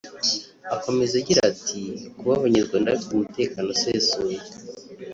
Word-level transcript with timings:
Akomeza 0.75 1.13
agira 1.21 1.41
ati 1.51 1.79
“Kuba 2.17 2.33
Abanyarwanda 2.39 2.93
bafite 2.93 3.13
umutekano 3.15 3.67
usesuye 3.75 4.37